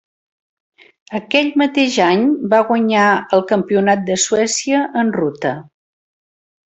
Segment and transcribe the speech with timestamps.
[1.19, 3.03] Aquell mateix any va guanyar
[3.37, 5.53] el Campionat de Suècia en ruta.